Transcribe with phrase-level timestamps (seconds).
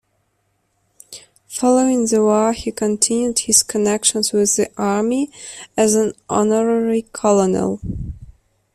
[1.47, 5.29] Following the War, he continued his connections with the Army,
[5.77, 7.79] as an honorary colonel.